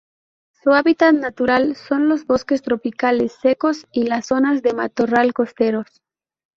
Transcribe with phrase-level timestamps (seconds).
[0.63, 6.01] Su hábitat natural son los bosques tropicales secos y las zonas de matorral costeros.